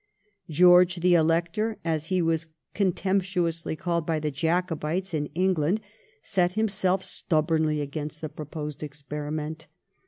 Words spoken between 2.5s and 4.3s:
contemptuously called by